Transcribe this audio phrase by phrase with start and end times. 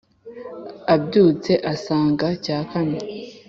[0.93, 2.99] abyutse asanga cyakamye.